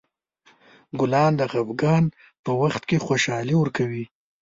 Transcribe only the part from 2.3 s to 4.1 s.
په وخت خوشحالي ورکوي.